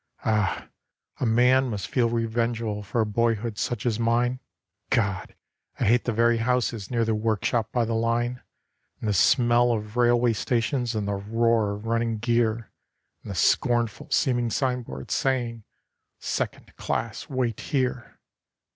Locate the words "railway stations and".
9.97-11.07